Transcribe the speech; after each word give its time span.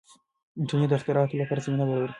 انټرنیټ 0.59 0.89
د 0.91 0.93
اختراعاتو 0.97 1.39
لپاره 1.41 1.63
زمینه 1.65 1.83
برابروي. 1.87 2.09